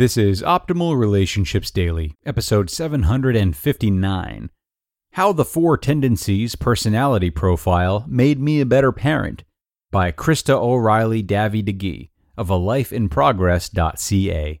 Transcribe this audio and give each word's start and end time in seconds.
This 0.00 0.16
is 0.16 0.40
Optimal 0.40 0.98
Relationships 0.98 1.70
Daily, 1.70 2.14
episode 2.24 2.70
759 2.70 4.48
How 5.12 5.32
the 5.34 5.44
Four 5.44 5.76
Tendencies 5.76 6.54
Personality 6.54 7.28
Profile 7.28 8.06
Made 8.08 8.40
Me 8.40 8.62
a 8.62 8.64
Better 8.64 8.92
Parent 8.92 9.44
by 9.90 10.10
Krista 10.10 10.54
O'Reilly 10.54 11.22
Davi-Digui 11.22 12.08
of 12.38 12.48
a 12.48 12.54
lifeinprogress.ca. 12.54 14.60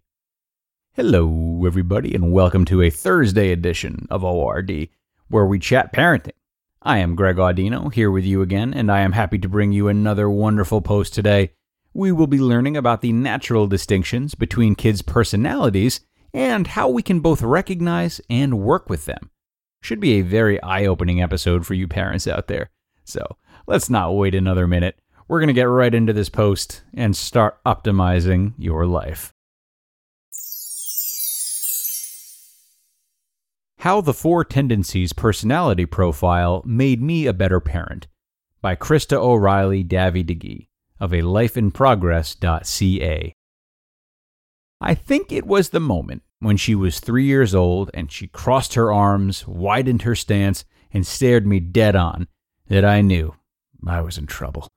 Hello, 0.92 1.64
everybody, 1.64 2.14
and 2.14 2.32
welcome 2.32 2.66
to 2.66 2.82
a 2.82 2.90
Thursday 2.90 3.50
edition 3.50 4.06
of 4.10 4.22
ORD, 4.22 4.88
where 5.28 5.46
we 5.46 5.58
chat 5.58 5.90
parenting. 5.90 6.32
I 6.82 6.98
am 6.98 7.16
Greg 7.16 7.36
Audino, 7.36 7.90
here 7.90 8.10
with 8.10 8.26
you 8.26 8.42
again, 8.42 8.74
and 8.74 8.92
I 8.92 9.00
am 9.00 9.12
happy 9.12 9.38
to 9.38 9.48
bring 9.48 9.72
you 9.72 9.88
another 9.88 10.28
wonderful 10.28 10.82
post 10.82 11.14
today 11.14 11.52
we 11.92 12.12
will 12.12 12.26
be 12.26 12.38
learning 12.38 12.76
about 12.76 13.00
the 13.00 13.12
natural 13.12 13.66
distinctions 13.66 14.34
between 14.34 14.74
kids' 14.74 15.02
personalities 15.02 16.00
and 16.32 16.68
how 16.68 16.88
we 16.88 17.02
can 17.02 17.20
both 17.20 17.42
recognize 17.42 18.20
and 18.30 18.60
work 18.60 18.88
with 18.88 19.06
them. 19.06 19.30
Should 19.82 20.00
be 20.00 20.12
a 20.12 20.22
very 20.22 20.62
eye 20.62 20.86
opening 20.86 21.20
episode 21.20 21.66
for 21.66 21.74
you 21.74 21.88
parents 21.88 22.28
out 22.28 22.46
there. 22.46 22.70
So 23.04 23.36
let's 23.66 23.90
not 23.90 24.14
wait 24.14 24.34
another 24.34 24.66
minute. 24.66 25.00
We're 25.26 25.40
going 25.40 25.48
to 25.48 25.52
get 25.52 25.64
right 25.64 25.94
into 25.94 26.12
this 26.12 26.28
post 26.28 26.82
and 26.94 27.16
start 27.16 27.62
optimizing 27.64 28.52
your 28.58 28.86
life. 28.86 29.32
How 33.78 34.00
the 34.02 34.12
Four 34.12 34.44
Tendencies 34.44 35.14
Personality 35.14 35.86
Profile 35.86 36.62
Made 36.66 37.00
Me 37.00 37.26
a 37.26 37.32
Better 37.32 37.60
Parent 37.60 38.06
by 38.60 38.76
Krista 38.76 39.16
O'Reilly 39.16 39.82
Davi-Digui 39.82 40.68
of 41.00 41.12
a 41.12 41.22
lifeinprogress.ca. 41.22 43.34
I 44.82 44.94
think 44.94 45.32
it 45.32 45.46
was 45.46 45.70
the 45.70 45.80
moment 45.80 46.22
when 46.38 46.56
she 46.56 46.74
was 46.74 47.00
three 47.00 47.24
years 47.24 47.54
old 47.54 47.90
and 47.92 48.10
she 48.10 48.26
crossed 48.26 48.74
her 48.74 48.92
arms, 48.92 49.46
widened 49.46 50.02
her 50.02 50.14
stance, 50.14 50.64
and 50.92 51.06
stared 51.06 51.46
me 51.46 51.60
dead 51.60 51.96
on 51.96 52.28
that 52.68 52.84
I 52.84 53.00
knew 53.00 53.34
I 53.86 54.00
was 54.00 54.18
in 54.18 54.26
trouble. 54.26 54.68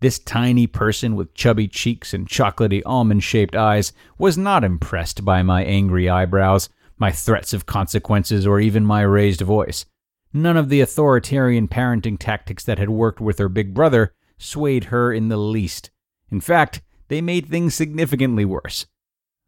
This 0.00 0.18
tiny 0.18 0.66
person 0.66 1.16
with 1.16 1.34
chubby 1.34 1.68
cheeks 1.68 2.12
and 2.12 2.28
chocolatey 2.28 2.82
almond 2.84 3.22
shaped 3.22 3.56
eyes 3.56 3.92
was 4.18 4.36
not 4.36 4.64
impressed 4.64 5.24
by 5.24 5.42
my 5.42 5.64
angry 5.64 6.08
eyebrows, 6.08 6.68
my 6.98 7.10
threats 7.10 7.52
of 7.52 7.66
consequences, 7.66 8.46
or 8.46 8.60
even 8.60 8.84
my 8.84 9.02
raised 9.02 9.40
voice. 9.40 9.86
None 10.32 10.56
of 10.56 10.68
the 10.68 10.80
authoritarian 10.80 11.68
parenting 11.68 12.18
tactics 12.18 12.64
that 12.64 12.78
had 12.78 12.90
worked 12.90 13.20
with 13.20 13.38
her 13.38 13.48
big 13.48 13.72
brother 13.72 14.12
swayed 14.38 14.84
her 14.84 15.12
in 15.12 15.28
the 15.28 15.36
least. 15.36 15.90
In 16.30 16.40
fact, 16.40 16.82
they 17.08 17.20
made 17.20 17.48
things 17.48 17.74
significantly 17.74 18.44
worse. 18.44 18.86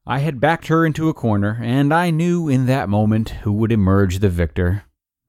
I 0.06 0.20
had 0.20 0.40
backed 0.40 0.68
her 0.68 0.86
into 0.86 1.08
a 1.08 1.14
corner, 1.14 1.58
and 1.62 1.92
I 1.92 2.10
knew 2.10 2.48
in 2.48 2.66
that 2.66 2.88
moment 2.88 3.30
who 3.42 3.52
would 3.52 3.72
emerge 3.72 4.20
the 4.20 4.30
victor. 4.30 4.84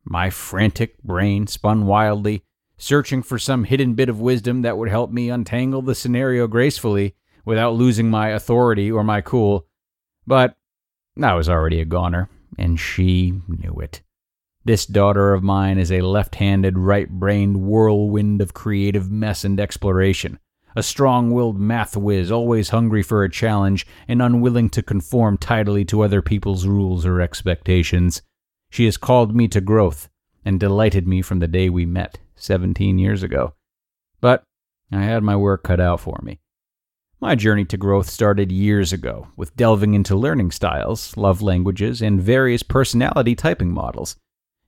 My 0.05 0.29
frantic 0.29 1.01
brain 1.03 1.47
spun 1.47 1.85
wildly, 1.85 2.43
searching 2.77 3.21
for 3.21 3.37
some 3.37 3.65
hidden 3.65 3.93
bit 3.93 4.07
of 4.07 4.21
wisdom 4.21 4.61
that 4.61 4.77
would 4.77 4.89
help 4.89 5.11
me 5.11 5.29
untangle 5.29 5.81
the 5.81 5.95
scenario 5.95 6.47
gracefully 6.47 7.15
without 7.43 7.75
losing 7.75 8.09
my 8.09 8.29
authority 8.29 8.89
or 8.89 9.03
my 9.03 9.21
cool. 9.21 9.67
But 10.25 10.55
I 11.21 11.33
was 11.33 11.49
already 11.49 11.81
a 11.81 11.85
goner, 11.85 12.29
and 12.57 12.79
she 12.79 13.41
knew 13.47 13.79
it. 13.81 14.01
This 14.69 14.85
daughter 14.85 15.33
of 15.33 15.41
mine 15.41 15.79
is 15.79 15.91
a 15.91 16.01
left 16.01 16.35
handed, 16.35 16.77
right 16.77 17.09
brained 17.09 17.57
whirlwind 17.57 18.39
of 18.39 18.53
creative 18.53 19.09
mess 19.09 19.43
and 19.43 19.59
exploration. 19.59 20.37
A 20.75 20.83
strong 20.83 21.31
willed 21.31 21.59
math 21.59 21.97
whiz, 21.97 22.31
always 22.31 22.69
hungry 22.69 23.01
for 23.01 23.23
a 23.23 23.31
challenge 23.31 23.87
and 24.07 24.21
unwilling 24.21 24.69
to 24.69 24.83
conform 24.83 25.39
tidily 25.39 25.85
to 25.85 26.03
other 26.03 26.21
people's 26.21 26.67
rules 26.67 27.03
or 27.03 27.19
expectations. 27.19 28.21
She 28.69 28.85
has 28.85 28.95
called 28.95 29.35
me 29.35 29.47
to 29.47 29.59
growth 29.59 30.07
and 30.45 30.59
delighted 30.59 31.07
me 31.07 31.23
from 31.23 31.39
the 31.39 31.47
day 31.47 31.71
we 31.71 31.87
met, 31.87 32.19
17 32.35 32.99
years 32.99 33.23
ago. 33.23 33.55
But 34.21 34.43
I 34.91 35.01
had 35.01 35.23
my 35.23 35.35
work 35.35 35.63
cut 35.63 35.79
out 35.79 35.99
for 35.99 36.19
me. 36.21 36.41
My 37.19 37.33
journey 37.33 37.65
to 37.65 37.75
growth 37.75 38.07
started 38.07 38.51
years 38.51 38.93
ago 38.93 39.29
with 39.35 39.55
delving 39.55 39.95
into 39.95 40.15
learning 40.15 40.51
styles, 40.51 41.17
love 41.17 41.41
languages, 41.41 42.03
and 42.03 42.21
various 42.21 42.61
personality 42.61 43.33
typing 43.33 43.73
models. 43.73 44.15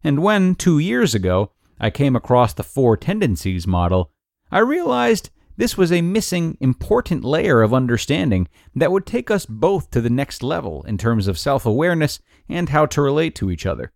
And 0.04 0.24
when, 0.24 0.56
two 0.56 0.80
years 0.80 1.14
ago, 1.14 1.52
I 1.80 1.90
came 1.90 2.16
across 2.16 2.54
the 2.54 2.64
Four 2.64 2.98
Tendencies 2.98 3.68
model, 3.68 4.12
I 4.52 4.60
realized 4.60 5.30
this 5.58 5.78
was 5.78 5.92
a 5.92 6.02
missing, 6.02 6.58
important 6.60 7.24
layer 7.24 7.62
of 7.62 7.74
understanding 7.74 8.48
that 8.76 8.92
would 8.92 9.06
take 9.06 9.30
us 9.30 9.46
both 9.46 9.92
to 9.92 10.02
the 10.02 10.10
next 10.10 10.42
level 10.42 10.84
in 10.84 10.98
terms 10.98 11.28
of 11.28 11.38
self 11.38 11.66
awareness 11.66 12.20
and 12.50 12.70
how 12.70 12.86
to 12.88 13.02
relate 13.02 13.36
to 13.36 13.52
each 13.52 13.66
other. 13.66 13.92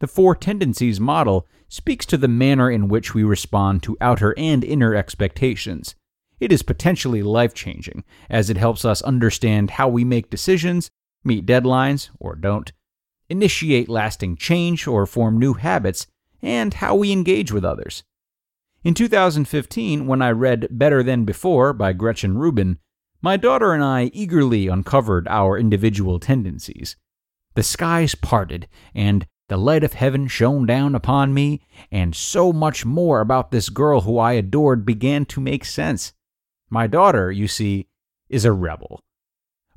The 0.00 0.06
Four 0.06 0.34
Tendencies 0.34 1.00
model 1.00 1.46
speaks 1.68 2.06
to 2.06 2.16
the 2.16 2.28
manner 2.28 2.70
in 2.70 2.88
which 2.88 3.14
we 3.14 3.24
respond 3.24 3.82
to 3.82 3.96
outer 4.00 4.34
and 4.38 4.62
inner 4.62 4.94
expectations. 4.94 5.94
It 6.38 6.52
is 6.52 6.62
potentially 6.62 7.22
life 7.22 7.54
changing, 7.54 8.04
as 8.28 8.50
it 8.50 8.56
helps 8.56 8.84
us 8.84 9.02
understand 9.02 9.72
how 9.72 9.88
we 9.88 10.04
make 10.04 10.30
decisions, 10.30 10.90
meet 11.24 11.46
deadlines, 11.46 12.10
or 12.20 12.36
don't, 12.36 12.72
initiate 13.28 13.88
lasting 13.88 14.36
change 14.36 14.86
or 14.86 15.06
form 15.06 15.38
new 15.38 15.54
habits, 15.54 16.06
and 16.42 16.74
how 16.74 16.94
we 16.94 17.12
engage 17.12 17.52
with 17.52 17.64
others. 17.64 18.04
In 18.84 18.94
2015, 18.94 20.06
when 20.06 20.22
I 20.22 20.30
read 20.30 20.68
Better 20.70 21.02
Than 21.02 21.24
Before 21.24 21.72
by 21.72 21.92
Gretchen 21.92 22.38
Rubin, 22.38 22.78
my 23.20 23.36
daughter 23.36 23.72
and 23.72 23.82
I 23.82 24.10
eagerly 24.12 24.68
uncovered 24.68 25.26
our 25.26 25.58
individual 25.58 26.20
tendencies. 26.20 26.94
The 27.54 27.62
skies 27.62 28.14
parted, 28.14 28.68
and 28.94 29.26
the 29.48 29.56
light 29.56 29.82
of 29.82 29.94
heaven 29.94 30.28
shone 30.28 30.66
down 30.66 30.94
upon 30.94 31.34
me, 31.34 31.62
and 31.90 32.14
so 32.14 32.52
much 32.52 32.84
more 32.84 33.20
about 33.20 33.50
this 33.50 33.68
girl 33.68 34.02
who 34.02 34.18
I 34.18 34.34
adored 34.34 34.84
began 34.84 35.24
to 35.26 35.40
make 35.40 35.64
sense. 35.64 36.12
My 36.68 36.86
daughter, 36.86 37.32
you 37.32 37.48
see, 37.48 37.88
is 38.28 38.44
a 38.44 38.52
rebel. 38.52 39.00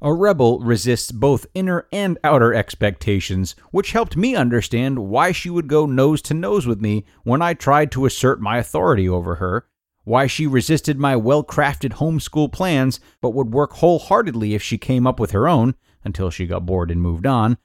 A 0.02 0.14
rebel 0.14 0.60
resists 0.60 1.12
both 1.12 1.46
inner 1.54 1.86
and 1.92 2.18
outer 2.24 2.54
expectations, 2.54 3.54
which 3.72 3.92
helped 3.92 4.16
me 4.16 4.34
understand 4.34 4.98
why 4.98 5.34
she 5.34 5.50
would 5.50 5.68
go 5.68 5.86
nose 5.86 6.22
to 6.24 6.34
nose 6.34 6.66
with 6.66 6.80
me 6.80 7.04
when 7.24 7.42
I 7.42 7.54
tried 7.54 7.92
to 7.92 8.06
assert 8.06 8.40
my 8.40 8.60
authority 8.60 9.10
over 9.10 9.36
her, 9.36 9.68
why 10.06 10.26
she 10.26 10.48
resisted 10.48 10.98
my 10.98 11.18
well 11.18 11.44
crafted 11.44 11.96
homeschool 11.96 12.52
plans 12.52 13.02
but 13.22 13.32
would 13.32 13.54
work 13.54 13.74
wholeheartedly 13.74 14.54
if 14.54 14.64
she 14.64 14.78
came 14.78 15.06
up 15.06 15.20
with 15.20 15.32
her 15.32 15.50
own, 15.50 15.76
until 16.06 16.30
she 16.30 16.48
got 16.48 16.66
bored 16.66 16.92
and 16.92 17.02
moved 17.02 17.28
on, 17.28 17.58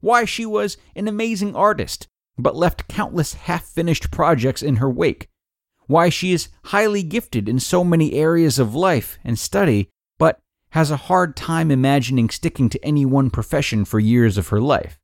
why 0.00 0.26
she 0.26 0.44
was 0.44 0.76
an 0.94 1.08
amazing 1.08 1.56
artist 1.56 2.06
but 2.36 2.54
left 2.54 2.86
countless 2.86 3.32
half 3.34 3.64
finished 3.64 4.10
projects 4.10 4.62
in 4.62 4.76
her 4.76 4.90
wake, 4.90 5.28
why 5.86 6.10
she 6.10 6.32
is 6.32 6.50
highly 6.64 7.02
gifted 7.02 7.48
in 7.48 7.58
so 7.58 7.82
many 7.82 8.12
areas 8.12 8.58
of 8.58 8.74
life 8.74 9.18
and 9.24 9.38
study 9.38 9.90
has 10.70 10.90
a 10.90 10.96
hard 10.96 11.34
time 11.36 11.70
imagining 11.70 12.28
sticking 12.30 12.68
to 12.68 12.84
any 12.84 13.06
one 13.06 13.30
profession 13.30 13.84
for 13.84 13.98
years 13.98 14.36
of 14.36 14.48
her 14.48 14.60
life, 14.60 14.98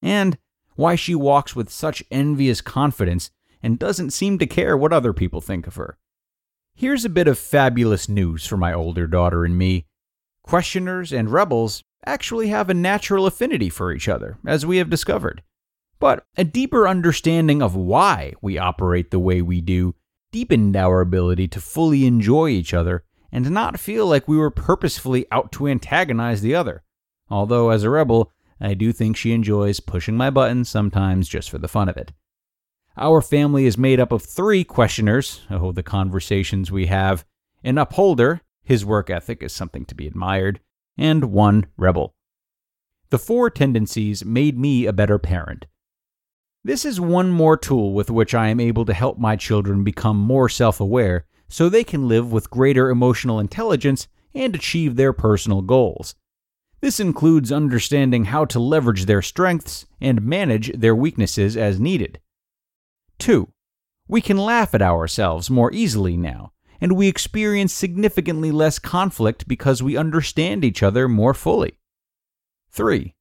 and 0.00 0.38
why 0.74 0.94
she 0.94 1.14
walks 1.14 1.54
with 1.54 1.70
such 1.70 2.02
envious 2.10 2.60
confidence 2.60 3.30
and 3.62 3.78
doesn't 3.78 4.10
seem 4.10 4.38
to 4.38 4.46
care 4.46 4.76
what 4.76 4.92
other 4.92 5.12
people 5.12 5.40
think 5.40 5.66
of 5.66 5.76
her. 5.76 5.98
Here's 6.74 7.04
a 7.04 7.10
bit 7.10 7.28
of 7.28 7.38
fabulous 7.38 8.08
news 8.08 8.46
for 8.46 8.56
my 8.56 8.72
older 8.72 9.06
daughter 9.06 9.44
and 9.44 9.56
me. 9.58 9.86
Questioners 10.42 11.12
and 11.12 11.30
rebels 11.30 11.84
actually 12.06 12.48
have 12.48 12.70
a 12.70 12.74
natural 12.74 13.26
affinity 13.26 13.68
for 13.68 13.92
each 13.92 14.08
other, 14.08 14.38
as 14.46 14.66
we 14.66 14.78
have 14.78 14.90
discovered. 14.90 15.42
but 16.02 16.24
a 16.36 16.42
deeper 16.42 16.88
understanding 16.88 17.62
of 17.62 17.76
why 17.76 18.32
we 18.42 18.58
operate 18.58 19.12
the 19.12 19.20
way 19.20 19.40
we 19.40 19.60
do 19.60 19.94
deepened 20.32 20.74
our 20.74 21.00
ability 21.00 21.46
to 21.46 21.60
fully 21.60 22.06
enjoy 22.06 22.48
each 22.48 22.74
other 22.74 23.04
and 23.32 23.50
not 23.50 23.80
feel 23.80 24.06
like 24.06 24.28
we 24.28 24.36
were 24.36 24.50
purposefully 24.50 25.26
out 25.32 25.50
to 25.52 25.66
antagonize 25.66 26.42
the 26.42 26.54
other. 26.54 26.82
Although, 27.30 27.70
as 27.70 27.82
a 27.82 27.90
rebel, 27.90 28.30
I 28.60 28.74
do 28.74 28.92
think 28.92 29.16
she 29.16 29.32
enjoys 29.32 29.80
pushing 29.80 30.16
my 30.16 30.30
buttons 30.30 30.68
sometimes 30.68 31.28
just 31.28 31.50
for 31.50 31.58
the 31.58 31.66
fun 31.66 31.88
of 31.88 31.96
it. 31.96 32.12
Our 32.96 33.22
family 33.22 33.64
is 33.64 33.78
made 33.78 33.98
up 33.98 34.12
of 34.12 34.22
three 34.22 34.64
questioners, 34.64 35.40
oh, 35.50 35.72
the 35.72 35.82
conversations 35.82 36.70
we 36.70 36.86
have, 36.86 37.24
an 37.64 37.78
upholder, 37.78 38.42
his 38.62 38.84
work 38.84 39.08
ethic 39.08 39.42
is 39.42 39.52
something 39.52 39.86
to 39.86 39.94
be 39.94 40.06
admired, 40.06 40.60
and 40.98 41.32
one 41.32 41.66
rebel. 41.76 42.14
The 43.08 43.18
four 43.18 43.50
tendencies 43.50 44.24
made 44.24 44.58
me 44.58 44.86
a 44.86 44.92
better 44.92 45.18
parent. 45.18 45.66
This 46.64 46.84
is 46.84 47.00
one 47.00 47.30
more 47.30 47.56
tool 47.56 47.92
with 47.92 48.10
which 48.10 48.34
I 48.34 48.48
am 48.48 48.60
able 48.60 48.84
to 48.84 48.94
help 48.94 49.18
my 49.18 49.36
children 49.36 49.82
become 49.82 50.16
more 50.16 50.48
self 50.48 50.80
aware 50.80 51.26
so 51.52 51.68
they 51.68 51.84
can 51.84 52.08
live 52.08 52.32
with 52.32 52.48
greater 52.48 52.88
emotional 52.88 53.38
intelligence 53.38 54.08
and 54.34 54.54
achieve 54.54 54.96
their 54.96 55.12
personal 55.12 55.60
goals. 55.60 56.14
This 56.80 56.98
includes 56.98 57.52
understanding 57.52 58.24
how 58.24 58.46
to 58.46 58.58
leverage 58.58 59.04
their 59.04 59.20
strengths 59.20 59.84
and 60.00 60.22
manage 60.22 60.72
their 60.72 60.96
weaknesses 60.96 61.54
as 61.54 61.78
needed. 61.78 62.20
2. 63.18 63.52
We 64.08 64.22
can 64.22 64.38
laugh 64.38 64.74
at 64.74 64.80
ourselves 64.80 65.50
more 65.50 65.70
easily 65.74 66.16
now, 66.16 66.52
and 66.80 66.96
we 66.96 67.06
experience 67.06 67.74
significantly 67.74 68.50
less 68.50 68.78
conflict 68.78 69.46
because 69.46 69.82
we 69.82 69.94
understand 69.94 70.64
each 70.64 70.82
other 70.82 71.06
more 71.06 71.34
fully. 71.34 71.78
3. 72.70 73.14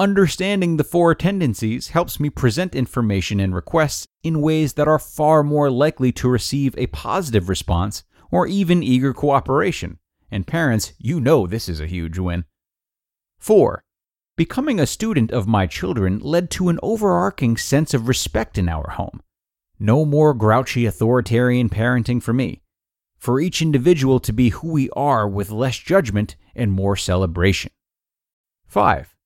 Understanding 0.00 0.76
the 0.76 0.84
four 0.84 1.12
tendencies 1.12 1.88
helps 1.88 2.20
me 2.20 2.30
present 2.30 2.76
information 2.76 3.40
and 3.40 3.52
requests 3.52 4.06
in 4.22 4.40
ways 4.40 4.74
that 4.74 4.86
are 4.86 5.00
far 5.00 5.42
more 5.42 5.72
likely 5.72 6.12
to 6.12 6.28
receive 6.28 6.72
a 6.78 6.86
positive 6.86 7.48
response 7.48 8.04
or 8.30 8.46
even 8.46 8.80
eager 8.80 9.12
cooperation. 9.12 9.98
And 10.30 10.46
parents, 10.46 10.92
you 10.98 11.18
know 11.18 11.48
this 11.48 11.68
is 11.68 11.80
a 11.80 11.86
huge 11.88 12.16
win. 12.16 12.44
4. 13.40 13.82
Becoming 14.36 14.78
a 14.78 14.86
student 14.86 15.32
of 15.32 15.48
my 15.48 15.66
children 15.66 16.20
led 16.20 16.48
to 16.52 16.68
an 16.68 16.78
overarching 16.80 17.56
sense 17.56 17.92
of 17.92 18.06
respect 18.06 18.56
in 18.56 18.68
our 18.68 18.90
home. 18.90 19.20
No 19.80 20.04
more 20.04 20.32
grouchy 20.32 20.86
authoritarian 20.86 21.68
parenting 21.68 22.22
for 22.22 22.32
me. 22.32 22.62
For 23.18 23.40
each 23.40 23.60
individual 23.60 24.20
to 24.20 24.32
be 24.32 24.50
who 24.50 24.68
we 24.68 24.90
are 24.90 25.26
with 25.26 25.50
less 25.50 25.76
judgment 25.76 26.36
and 26.54 26.70
more 26.70 26.94
celebration. 26.94 27.72
5. 28.68 29.17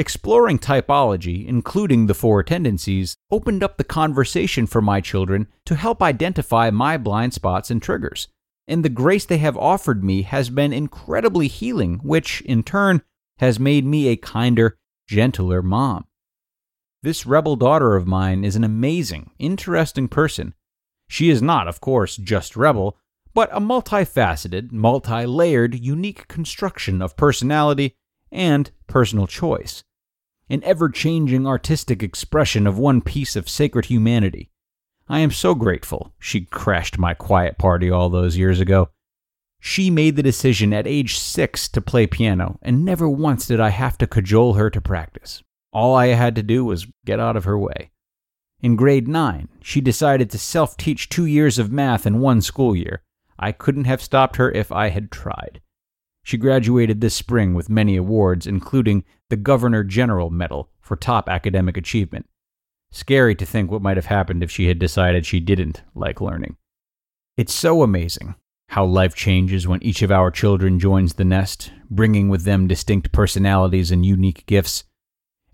Exploring 0.00 0.58
typology, 0.58 1.46
including 1.46 2.06
the 2.06 2.14
four 2.14 2.42
tendencies, 2.42 3.18
opened 3.30 3.62
up 3.62 3.76
the 3.76 3.84
conversation 3.84 4.66
for 4.66 4.80
my 4.80 4.98
children 4.98 5.46
to 5.66 5.74
help 5.74 6.02
identify 6.02 6.70
my 6.70 6.96
blind 6.96 7.34
spots 7.34 7.70
and 7.70 7.82
triggers. 7.82 8.26
And 8.66 8.82
the 8.82 8.88
grace 8.88 9.26
they 9.26 9.36
have 9.36 9.58
offered 9.58 10.02
me 10.02 10.22
has 10.22 10.48
been 10.48 10.72
incredibly 10.72 11.48
healing, 11.48 12.00
which, 12.02 12.40
in 12.40 12.62
turn, 12.62 13.02
has 13.40 13.60
made 13.60 13.84
me 13.84 14.08
a 14.08 14.16
kinder, 14.16 14.78
gentler 15.06 15.60
mom. 15.60 16.06
This 17.02 17.26
rebel 17.26 17.56
daughter 17.56 17.94
of 17.94 18.06
mine 18.06 18.42
is 18.42 18.56
an 18.56 18.64
amazing, 18.64 19.32
interesting 19.38 20.08
person. 20.08 20.54
She 21.08 21.28
is 21.28 21.42
not, 21.42 21.68
of 21.68 21.82
course, 21.82 22.16
just 22.16 22.56
rebel, 22.56 22.96
but 23.34 23.50
a 23.52 23.60
multifaceted, 23.60 24.72
multi 24.72 25.26
layered, 25.26 25.74
unique 25.78 26.26
construction 26.26 27.02
of 27.02 27.18
personality 27.18 27.96
and 28.32 28.70
personal 28.86 29.26
choice. 29.26 29.84
An 30.50 30.64
ever 30.64 30.88
changing 30.88 31.46
artistic 31.46 32.02
expression 32.02 32.66
of 32.66 32.76
one 32.76 33.02
piece 33.02 33.36
of 33.36 33.48
sacred 33.48 33.84
humanity. 33.84 34.50
I 35.08 35.20
am 35.20 35.30
so 35.30 35.54
grateful 35.54 36.12
she 36.18 36.40
crashed 36.40 36.98
my 36.98 37.14
quiet 37.14 37.56
party 37.56 37.88
all 37.88 38.10
those 38.10 38.36
years 38.36 38.58
ago. 38.58 38.88
She 39.60 39.90
made 39.90 40.16
the 40.16 40.24
decision 40.24 40.72
at 40.72 40.88
age 40.88 41.16
six 41.16 41.68
to 41.68 41.80
play 41.80 42.08
piano, 42.08 42.58
and 42.62 42.84
never 42.84 43.08
once 43.08 43.46
did 43.46 43.60
I 43.60 43.68
have 43.68 43.96
to 43.98 44.08
cajole 44.08 44.54
her 44.54 44.70
to 44.70 44.80
practice. 44.80 45.40
All 45.72 45.94
I 45.94 46.08
had 46.08 46.34
to 46.34 46.42
do 46.42 46.64
was 46.64 46.88
get 47.04 47.20
out 47.20 47.36
of 47.36 47.44
her 47.44 47.56
way. 47.56 47.92
In 48.60 48.74
grade 48.74 49.06
9, 49.06 49.48
she 49.62 49.80
decided 49.80 50.30
to 50.30 50.38
self 50.38 50.76
teach 50.76 51.08
two 51.08 51.26
years 51.26 51.60
of 51.60 51.70
math 51.70 52.06
in 52.06 52.18
one 52.18 52.40
school 52.40 52.74
year. 52.74 53.02
I 53.38 53.52
couldn't 53.52 53.84
have 53.84 54.02
stopped 54.02 54.34
her 54.34 54.50
if 54.50 54.72
I 54.72 54.88
had 54.88 55.12
tried. 55.12 55.60
She 56.22 56.36
graduated 56.36 57.00
this 57.00 57.14
spring 57.14 57.54
with 57.54 57.68
many 57.68 57.96
awards, 57.96 58.46
including 58.46 59.04
the 59.28 59.36
Governor 59.36 59.84
General 59.84 60.30
Medal 60.30 60.70
for 60.80 60.96
top 60.96 61.28
academic 61.28 61.76
achievement. 61.76 62.26
Scary 62.92 63.34
to 63.36 63.46
think 63.46 63.70
what 63.70 63.82
might 63.82 63.96
have 63.96 64.06
happened 64.06 64.42
if 64.42 64.50
she 64.50 64.68
had 64.68 64.78
decided 64.78 65.24
she 65.24 65.40
didn't 65.40 65.82
like 65.94 66.20
learning. 66.20 66.56
It's 67.36 67.54
so 67.54 67.82
amazing 67.82 68.34
how 68.70 68.84
life 68.84 69.14
changes 69.14 69.66
when 69.66 69.82
each 69.82 70.02
of 70.02 70.12
our 70.12 70.30
children 70.30 70.78
joins 70.78 71.14
the 71.14 71.24
nest, 71.24 71.72
bringing 71.90 72.28
with 72.28 72.44
them 72.44 72.68
distinct 72.68 73.12
personalities 73.12 73.90
and 73.90 74.04
unique 74.06 74.44
gifts. 74.46 74.84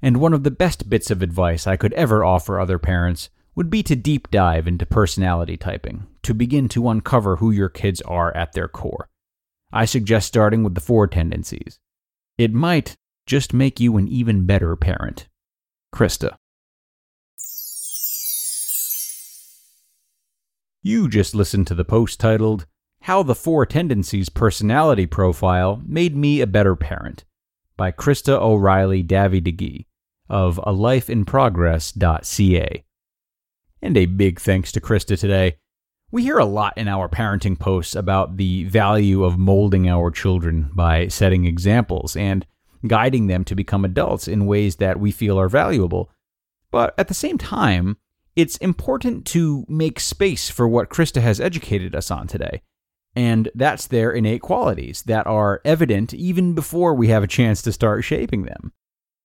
And 0.02 0.18
one 0.18 0.34
of 0.34 0.42
the 0.42 0.50
best 0.50 0.90
bits 0.90 1.10
of 1.10 1.22
advice 1.22 1.66
I 1.66 1.76
could 1.76 1.92
ever 1.94 2.24
offer 2.24 2.60
other 2.60 2.78
parents 2.78 3.30
would 3.54 3.70
be 3.70 3.82
to 3.84 3.96
deep 3.96 4.30
dive 4.30 4.68
into 4.68 4.84
personality 4.84 5.56
typing 5.56 6.06
to 6.22 6.34
begin 6.34 6.68
to 6.68 6.88
uncover 6.88 7.36
who 7.36 7.50
your 7.50 7.70
kids 7.70 8.02
are 8.02 8.36
at 8.36 8.52
their 8.52 8.68
core. 8.68 9.08
I 9.72 9.84
suggest 9.84 10.28
starting 10.28 10.62
with 10.62 10.74
the 10.74 10.80
four 10.80 11.06
tendencies. 11.06 11.78
It 12.38 12.52
might 12.52 12.96
just 13.26 13.52
make 13.52 13.80
you 13.80 13.96
an 13.96 14.08
even 14.08 14.46
better 14.46 14.76
parent. 14.76 15.28
Krista. 15.94 16.36
You 20.82 21.08
just 21.08 21.34
listened 21.34 21.66
to 21.66 21.74
the 21.74 21.84
post 21.84 22.20
titled 22.20 22.66
how 23.02 23.22
the 23.22 23.34
Four 23.34 23.66
Tendencies 23.66 24.28
personality 24.28 25.06
profile 25.06 25.82
made 25.86 26.16
me 26.16 26.40
a 26.40 26.46
better 26.46 26.76
parent 26.76 27.24
by 27.76 27.92
Krista 27.92 28.40
O'Reilly 28.40 29.02
Davi 29.02 29.86
of 30.28 30.60
alifeinprogress.ca. 30.64 32.84
And 33.82 33.96
a 33.96 34.06
big 34.06 34.40
thanks 34.40 34.72
to 34.72 34.80
Krista 34.80 35.18
today. 35.18 35.56
We 36.10 36.22
hear 36.22 36.38
a 36.38 36.44
lot 36.44 36.76
in 36.76 36.88
our 36.88 37.08
parenting 37.08 37.58
posts 37.58 37.94
about 37.94 38.36
the 38.36 38.64
value 38.64 39.24
of 39.24 39.38
molding 39.38 39.88
our 39.88 40.10
children 40.10 40.70
by 40.72 41.08
setting 41.08 41.44
examples 41.44 42.16
and 42.16 42.46
guiding 42.86 43.26
them 43.26 43.44
to 43.44 43.54
become 43.54 43.84
adults 43.84 44.28
in 44.28 44.46
ways 44.46 44.76
that 44.76 45.00
we 45.00 45.10
feel 45.10 45.38
are 45.38 45.48
valuable. 45.48 46.10
But 46.70 46.94
at 46.98 47.08
the 47.08 47.14
same 47.14 47.38
time, 47.38 47.96
it's 48.36 48.56
important 48.58 49.26
to 49.26 49.64
make 49.68 49.98
space 49.98 50.48
for 50.48 50.68
what 50.68 50.90
Krista 50.90 51.20
has 51.20 51.40
educated 51.40 51.94
us 51.94 52.10
on 52.10 52.26
today 52.26 52.62
and 53.16 53.48
that's 53.54 53.86
their 53.86 54.12
innate 54.12 54.42
qualities 54.42 55.02
that 55.06 55.26
are 55.26 55.62
evident 55.64 56.12
even 56.12 56.54
before 56.54 56.94
we 56.94 57.08
have 57.08 57.22
a 57.22 57.26
chance 57.26 57.62
to 57.62 57.72
start 57.72 58.04
shaping 58.04 58.42
them. 58.42 58.72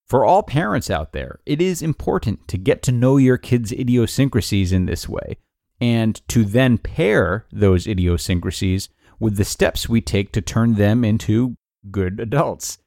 For 0.08 0.26
all 0.26 0.44
parents 0.44 0.90
out 0.90 1.12
there, 1.12 1.40
it 1.46 1.62
is 1.62 1.82
important 1.82 2.48
to 2.48 2.58
get 2.58 2.82
to 2.84 2.92
know 2.92 3.18
your 3.18 3.38
kids' 3.38 3.74
idiosyncrasies 3.74 4.72
in 4.72 4.86
this 4.86 5.10
way, 5.10 5.38
and 5.82 6.26
to 6.30 6.46
then 6.46 6.78
pair 6.78 7.46
those 7.52 7.88
idiosyncrasies 7.88 8.90
with 9.20 9.36
the 9.36 9.44
steps 9.44 9.90
we 9.90 10.00
take 10.00 10.32
to 10.32 10.42
turn 10.42 10.76
them 10.76 11.04
into 11.04 11.56
good 11.90 12.20
adults. 12.20 12.78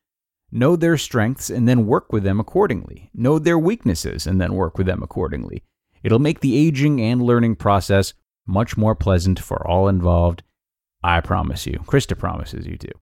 Know 0.50 0.76
their 0.76 0.96
strengths 0.96 1.50
and 1.50 1.68
then 1.68 1.86
work 1.86 2.12
with 2.12 2.22
them 2.22 2.40
accordingly. 2.40 3.10
Know 3.12 3.38
their 3.38 3.58
weaknesses 3.58 4.26
and 4.26 4.40
then 4.40 4.54
work 4.54 4.78
with 4.78 4.86
them 4.86 5.02
accordingly. 5.02 5.64
It'll 6.02 6.18
make 6.18 6.40
the 6.40 6.56
aging 6.56 7.00
and 7.00 7.20
learning 7.20 7.56
process 7.56 8.14
much 8.46 8.76
more 8.76 8.94
pleasant 8.94 9.40
for 9.40 9.66
all 9.66 9.88
involved 9.88 10.42
I 11.04 11.20
promise 11.20 11.66
you. 11.66 11.80
Krista 11.80 12.18
promises 12.18 12.66
you 12.66 12.78
too. 12.78 12.92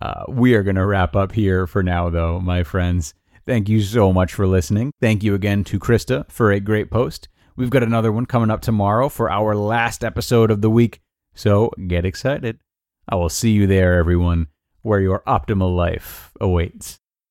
Uh, 0.00 0.24
we 0.28 0.54
are 0.54 0.62
going 0.62 0.76
to 0.76 0.84
wrap 0.84 1.16
up 1.16 1.32
here 1.32 1.66
for 1.66 1.82
now, 1.82 2.10
though, 2.10 2.38
my 2.38 2.62
friends. 2.62 3.14
Thank 3.46 3.70
you 3.70 3.80
so 3.80 4.12
much 4.12 4.34
for 4.34 4.46
listening. 4.46 4.92
Thank 5.00 5.24
you 5.24 5.34
again 5.34 5.64
to 5.64 5.80
Krista 5.80 6.30
for 6.30 6.52
a 6.52 6.60
great 6.60 6.90
post. 6.90 7.28
We've 7.54 7.70
got 7.70 7.82
another 7.82 8.10
one 8.10 8.24
coming 8.24 8.50
up 8.50 8.62
tomorrow 8.62 9.08
for 9.08 9.30
our 9.30 9.54
last 9.54 10.02
episode 10.02 10.50
of 10.50 10.62
the 10.62 10.70
week, 10.70 11.00
so 11.34 11.70
get 11.86 12.06
excited. 12.06 12.58
I 13.08 13.16
will 13.16 13.28
see 13.28 13.50
you 13.50 13.66
there, 13.66 13.98
everyone, 13.98 14.46
where 14.80 15.00
your 15.00 15.22
optimal 15.26 15.74
life 15.76 16.32
awaits. 16.40 16.98